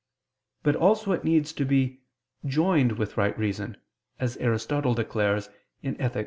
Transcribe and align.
];but 0.63 0.75
also 0.75 1.11
it 1.11 1.23
needs 1.23 1.53
to 1.53 1.63
be 1.63 2.01
"joined 2.43 2.93
with 2.93 3.17
right 3.17 3.37
reason," 3.37 3.77
as 4.19 4.35
Aristotle 4.37 4.95
declares 4.95 5.47
(Ethic. 5.83 6.19